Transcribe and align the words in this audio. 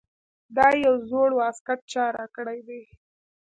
دا 0.55 0.67
یو 0.85 0.95
زوړ 1.09 1.29
واسکټ 1.39 1.79
چا 1.91 2.05
راکړے 2.17 2.59
دے 2.67 2.79
ـ 2.85 2.89